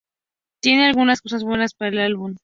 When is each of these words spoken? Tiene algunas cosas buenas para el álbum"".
Tiene 0.61 0.87
algunas 0.87 1.21
cosas 1.21 1.43
buenas 1.43 1.75
para 1.75 1.89
el 1.89 1.99
álbum"". 1.99 2.37